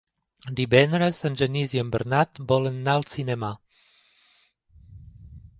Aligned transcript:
Divendres 0.59 1.19
en 1.29 1.35
Genís 1.41 1.75
i 1.77 1.81
en 1.83 1.91
Bernat 1.97 2.41
volen 2.53 2.81
anar 2.81 2.97
al 2.97 3.07
cinema. 3.15 3.53